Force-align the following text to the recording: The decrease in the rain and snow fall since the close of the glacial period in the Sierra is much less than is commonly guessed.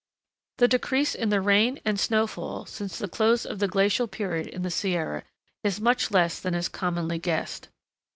The 0.57 0.67
decrease 0.67 1.13
in 1.13 1.29
the 1.29 1.41
rain 1.41 1.79
and 1.85 1.99
snow 1.99 2.25
fall 2.25 2.65
since 2.65 2.97
the 2.97 3.07
close 3.07 3.45
of 3.45 3.59
the 3.59 3.67
glacial 3.67 4.07
period 4.07 4.47
in 4.47 4.63
the 4.63 4.71
Sierra 4.71 5.21
is 5.63 5.79
much 5.79 6.09
less 6.09 6.39
than 6.39 6.55
is 6.55 6.67
commonly 6.69 7.19
guessed. 7.19 7.69